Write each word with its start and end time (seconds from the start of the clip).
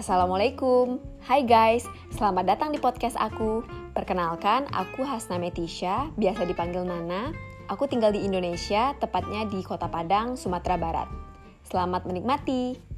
Assalamualaikum. 0.00 0.96
Hai 1.20 1.44
guys, 1.44 1.84
selamat 2.16 2.56
datang 2.56 2.72
di 2.72 2.80
podcast 2.80 3.20
aku. 3.20 3.60
Perkenalkan, 3.92 4.64
aku 4.72 5.04
Hasna 5.04 5.36
Metisha, 5.36 6.08
biasa 6.16 6.48
dipanggil 6.48 6.88
Nana. 6.88 7.36
Aku 7.68 7.84
tinggal 7.84 8.08
di 8.08 8.24
Indonesia, 8.24 8.96
tepatnya 8.96 9.44
di 9.44 9.60
Kota 9.60 9.92
Padang, 9.92 10.40
Sumatera 10.40 10.80
Barat. 10.80 11.08
Selamat 11.68 12.08
menikmati. 12.08 12.89